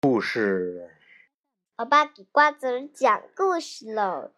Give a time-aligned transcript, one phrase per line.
[0.00, 0.90] 故事，
[1.78, 4.30] 我爸给瓜子儿讲故事喽。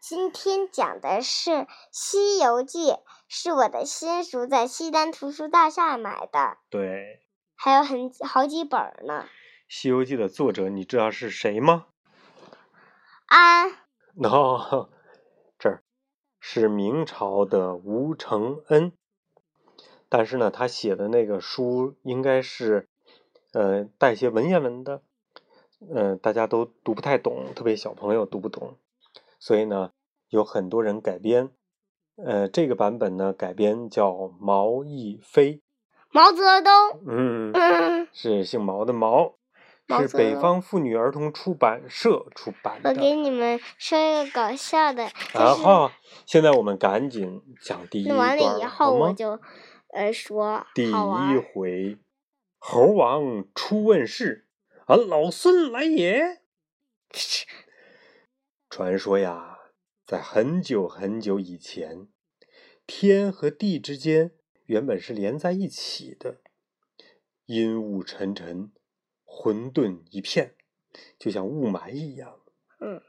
[0.00, 1.50] 今天讲的是
[1.90, 2.90] 《西游记》，
[3.28, 6.58] 是我的新书，在西单图书大厦买的。
[6.68, 7.22] 对，
[7.54, 9.24] 还有很好几本呢。
[9.68, 11.86] 《西游记》的作者你知道是谁吗？
[13.26, 13.72] 安。
[14.22, 14.90] 哦，
[15.58, 15.82] 这儿
[16.38, 18.92] 是明朝的吴承恩，
[20.08, 22.88] 但是呢，他写的那个书应该是
[23.54, 25.00] 呃带一些文言文的。
[25.92, 28.76] 呃，大家都读不太懂，特别小朋友读不懂，
[29.38, 29.90] 所以呢，
[30.30, 31.50] 有很多人改编。
[32.16, 35.60] 呃，这个版本呢，改编叫毛亦飞，
[36.10, 36.72] 毛泽东，
[37.06, 39.34] 嗯，是姓毛的毛，
[39.98, 42.88] 是北方妇女儿童出版社出版的。
[42.88, 45.10] 我给你们说一个搞笑的。
[45.34, 45.90] 然后，
[46.24, 49.38] 现在我们赶紧讲第一段，完了以后我就
[49.92, 50.64] 呃说。
[50.74, 50.92] 第一
[51.52, 51.98] 回，
[52.66, 54.46] 猴王出问世。
[54.86, 56.40] 俺老孙来也！
[58.70, 59.58] 传说呀，
[60.06, 62.08] 在很久很久以前，
[62.86, 64.32] 天和地之间
[64.64, 66.40] 原本是连在一起的，
[67.44, 68.72] 阴雾沉沉，
[69.24, 70.54] 混沌一片，
[71.18, 72.40] 就像雾霾一样。
[72.80, 73.02] 嗯。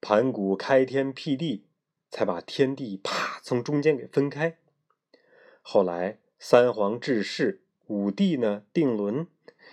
[0.00, 1.68] 盘古开天辟地，
[2.10, 4.58] 才把天地啪从中间给分开。
[5.62, 9.26] 后来三皇治世，五帝呢定伦。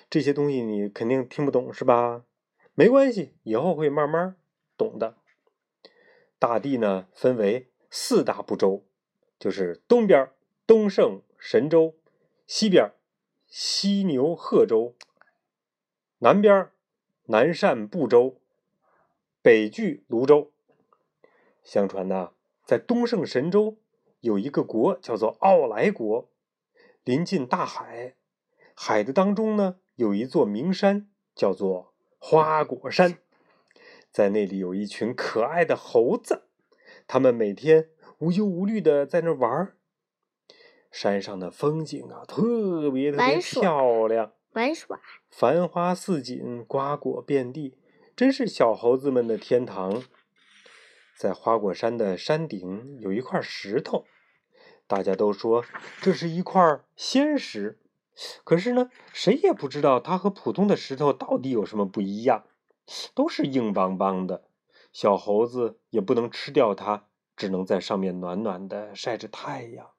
[0.10, 2.26] 这些东西你肯定听不懂是吧？
[2.74, 4.36] 没关系，以后会慢慢
[4.78, 5.16] 懂的。
[6.38, 8.84] 大地呢分为四大部洲，
[9.40, 10.30] 就是东边
[10.68, 11.96] 东胜神州，
[12.46, 12.92] 西边
[13.48, 14.96] 犀牛贺州，
[16.20, 16.70] 南边
[17.28, 18.42] 南赡部洲，
[19.42, 20.52] 北距泸州。
[21.64, 22.32] 相传呢，
[22.64, 23.78] 在东胜神州
[24.20, 26.30] 有一个国叫做傲来国，
[27.06, 28.16] 临近大海，
[28.74, 29.78] 海的当中呢。
[29.94, 33.20] 有一座名山，叫做花果山，
[34.12, 36.50] 在那里有一群可爱的猴子，
[37.08, 39.78] 它们每天无忧无虑的在那玩儿。
[40.92, 45.00] 山上的风景啊，特别特别漂亮，玩耍，
[45.30, 47.78] 繁花似锦，瓜果遍地，
[48.16, 50.04] 真是小猴子们的天堂。
[51.18, 54.06] 在花果山的山顶有一块石头，
[54.88, 55.66] 大家都说
[56.02, 57.80] 这是一块仙石。
[58.44, 62.46] 可是呢，谁也不知道它和普通的石头到底有什么不一样，
[63.14, 64.46] 都是硬邦邦的。
[64.94, 69.90] 小猴子也不能吃掉它，只能在上面暖暖的晒着太阳。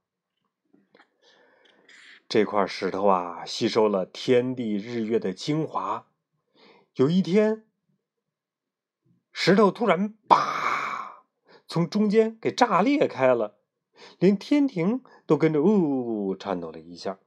[2.26, 6.06] 这块石头啊，吸收了天地日月的精华。
[6.94, 7.66] 有一天，
[9.30, 11.24] 石头突然叭，
[11.68, 13.55] 从中间给炸裂开了，
[14.18, 17.18] 连天庭都跟着呜呜颤抖了一下。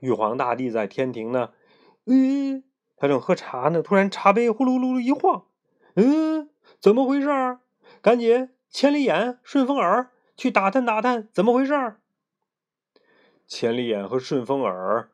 [0.00, 1.50] 玉皇大帝在天庭呢，
[2.06, 2.64] 嗯，
[2.96, 5.44] 他正喝茶呢，突然茶杯呼噜噜噜一晃，
[5.94, 6.48] 嗯，
[6.80, 7.60] 怎么回事儿？
[8.00, 12.00] 赶紧千里眼、顺风耳去打探打探怎么回事儿。
[13.46, 15.10] 千里眼和顺风耳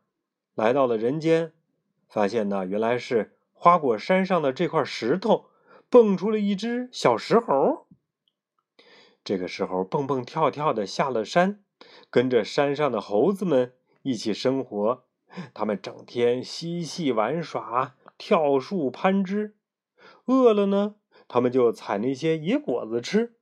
[0.55, 1.53] 来到了人间，
[2.09, 5.47] 发现呢，原来是花果山上的这块石头
[5.91, 7.86] 蹦出了一只小石猴。
[9.27, 11.65] 这个时候蹦蹦跳跳的下了山，
[12.11, 13.73] 跟着山上的猴子们。
[14.03, 15.05] 一起生活，
[15.53, 19.57] 他们整天嬉戏玩耍、跳树攀枝。
[20.27, 20.95] 饿了呢，
[21.27, 23.33] 他们就采那些野果子吃；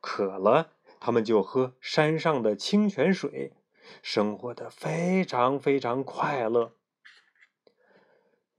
[0.00, 3.54] 渴了，他们就喝山上的清泉水，
[4.02, 6.76] 生活的非常非常快乐。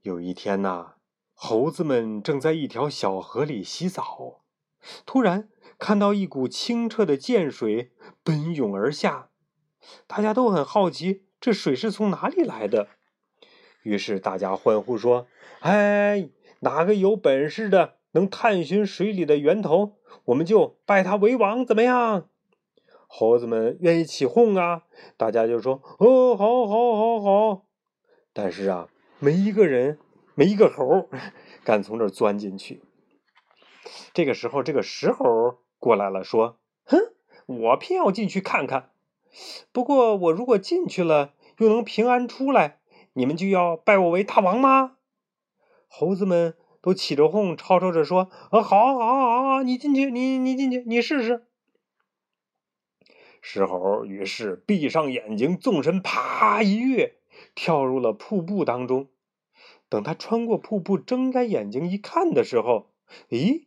[0.02, 0.96] 有一天呐，
[1.32, 4.42] 猴子们正在一条小河里洗澡，
[5.06, 9.28] 突然看到一股清澈的涧水奔涌而下，
[10.06, 11.22] 大家都很好奇。
[11.38, 12.88] 这水是从哪里来的？
[13.82, 15.26] 于是大家欢呼说
[15.60, 22.28] ：“哎，哪个有本事的能探寻水里的源头，我们就拜他为王，怎么样？”
[23.06, 24.82] 猴子们愿意起哄啊，
[25.16, 27.66] 大家就说：“哦，好，好，好，好。”
[28.32, 28.88] 但是啊，
[29.20, 29.98] 没一个人，
[30.34, 31.08] 没一个猴
[31.62, 32.82] 敢从这钻进去。
[34.12, 36.98] 这个时候，这个石猴过来了，说：“哼，
[37.46, 38.90] 我偏要进去看看。
[39.72, 42.80] 不过，我如果进去了。”又能平安出来，
[43.14, 44.98] 你们就要拜我为大王吗？
[45.88, 51.46] 猴子们都起着哄，吵吵着说：“啊，好，好，好，你进去，你你进去，你试试。”
[53.40, 57.14] 石猴于是闭上眼睛，纵身啪一跃，
[57.54, 59.08] 跳入了瀑布当中。
[59.88, 62.90] 等他穿过瀑布，睁开眼睛一看的时候，
[63.30, 63.64] 咦，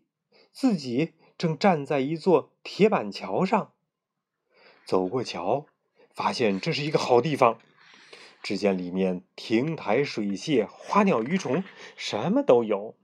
[0.51, 3.73] 自己正站在一座铁板桥上。
[4.85, 5.67] 走过桥，
[6.13, 7.59] 发现这是一个好地方。
[8.41, 11.63] 只见里面亭台水榭、花鸟鱼虫，
[11.97, 12.95] 什么都有。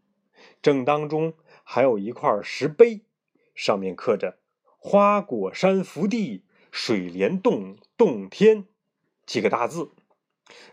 [0.61, 1.33] 正当中
[1.63, 3.01] 还有一块石碑，
[3.53, 4.39] 上面刻着
[4.79, 8.65] “花果山福地，水帘洞洞天”
[9.27, 9.91] 几个大字。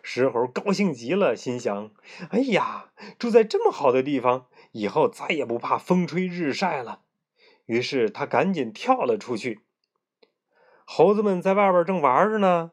[0.02, 1.90] 石猴高兴极了，心想
[2.30, 7.02] ：“哎呀，住在这么好的地方，以后再也不怕风吹日晒了。”
[7.66, 9.60] 于是他赶紧跳了出去。
[10.84, 12.72] 猴子们在外边正玩着呢，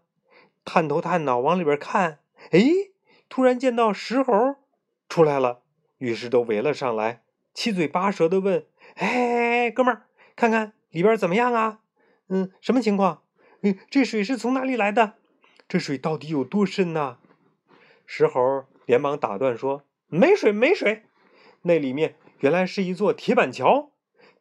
[0.66, 2.20] 探头探脑往里边看，
[2.52, 2.60] 哎，
[3.30, 4.34] 突然见到石猴
[5.08, 5.62] 出来了，
[6.00, 7.22] 于是都围了上来，
[7.54, 8.66] 七嘴八舌的问
[8.98, 11.82] ：“哎，哥们儿，看看里边怎么样啊？
[12.28, 13.22] 嗯，什么情况？
[13.62, 15.14] 嗯，这水是从哪里来的？
[15.68, 17.20] 这水到底有多深呢？”
[18.08, 21.04] 石猴连忙打断说：“没水，没水，
[21.70, 23.92] 那里面原来是一座铁板桥，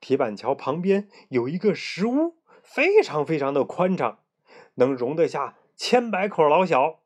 [0.00, 2.36] 铁板桥旁边有一个石屋。”
[2.68, 4.18] 非常非常的宽敞，
[4.74, 7.00] 能容得下千百口老小。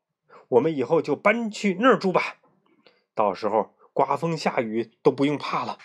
[0.49, 2.35] 我们以后就搬去那儿住吧，
[3.15, 5.77] 到时候刮风下雨都不用怕了。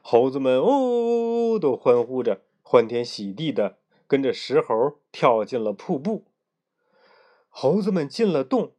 [0.00, 6.26] 猴子们哦，都欢呼着，欢天喜地的跟着石猴跳进了瀑布。
[7.48, 8.74] 猴子们进了洞，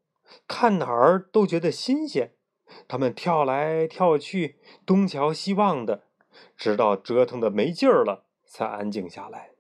[0.48, 2.36] 看哪儿都觉得新鲜，
[2.88, 6.04] 他们跳来跳去，东瞧西望的，
[6.58, 8.26] 直到折腾的没劲儿了。
[8.52, 9.52] 才安静下来。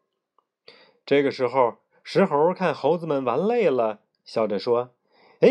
[1.06, 4.96] 这个时候，石猴看猴子们玩累了，笑着说
[5.42, 5.50] ：“哎，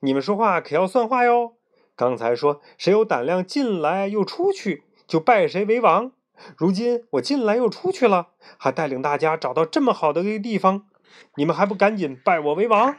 [0.00, 1.54] 你们说话可要算话哟！
[1.94, 6.10] 刚才说谁有胆量进来又出去，就拜谁为王。
[6.56, 10.88] 如今我进来又出去了，还带领大家找到这么好的一个地方，
[11.36, 12.96] 你们还不赶紧拜我为王？”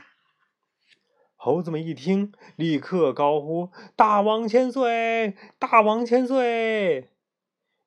[1.46, 5.36] 猴子们一听，立刻高呼：“大王千岁！
[5.60, 7.10] 大王千岁！”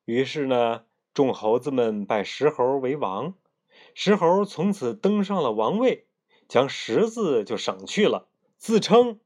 [0.04, 0.82] 于是呢。
[1.14, 3.32] 众猴子们拜石猴为王，
[3.94, 6.06] 石猴从此登上了王位，
[6.46, 9.18] 将“石”字就省去了，自称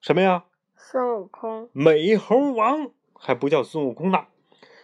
[0.00, 0.44] 什么呀？
[0.76, 1.68] 孙悟空。
[1.72, 4.26] 美猴王还不叫孙悟空呢，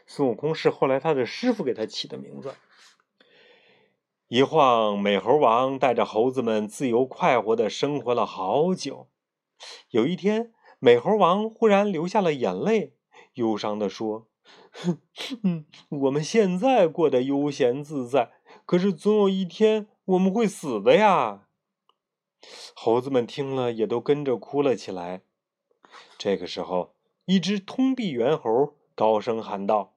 [0.08, 2.52] 孙悟空是后来他的师傅给他起的名字。
[4.28, 9.08] 一晃，美猴王带着猴子们自由快活的生活了好久。
[9.88, 12.94] 有一天，美猴王忽然流下了眼泪，
[13.34, 14.28] 忧伤的说。
[14.70, 18.32] 哼，我们现在过得悠闲自在，
[18.66, 21.48] 可是总有一天我们会死的呀。
[22.74, 25.22] 猴子们听了也都跟着哭了起来。
[26.18, 26.94] 这个时候，
[27.24, 29.94] 一只通臂猿猴高声喊道：“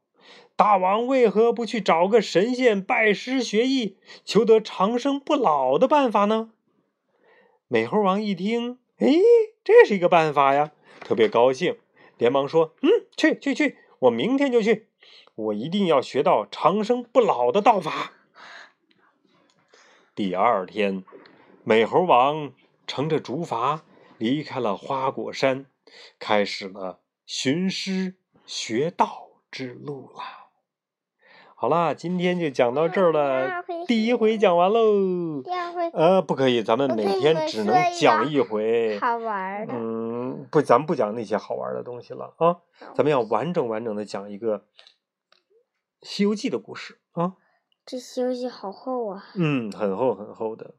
[0.56, 6.52] 大王为何不去找个神仙拜师学艺，求得长生不老的办法呢？”
[7.68, 9.08] 美猴王一听，哎，
[9.64, 11.78] 这是一个办法呀，特别高兴，
[12.18, 14.88] 连忙说：“嗯，去去去。”我明天就去，
[15.36, 18.14] 我一定要学到长生不老的道法。
[20.16, 21.04] 第二天，
[21.64, 22.52] 美猴王
[22.88, 23.82] 乘着竹筏
[24.18, 25.68] 离开了花果山，
[26.18, 28.16] 开始了寻师
[28.48, 30.24] 学道之路啦。
[31.56, 33.64] 好啦，今天就讲到这儿了。
[33.86, 35.44] 第一回讲完喽。
[35.44, 35.90] 第二回。
[35.90, 38.98] 呃，不可以，咱们每天只能讲一回。
[39.00, 39.74] 好玩的。
[39.76, 42.58] 嗯，不，咱不讲那些好玩的东西了啊。
[42.96, 44.60] 咱们要完整完整的讲一个
[46.02, 47.34] 《西游记》的故事啊。
[47.86, 49.24] 这《西游记》好厚啊。
[49.36, 50.74] 嗯，很厚很厚的。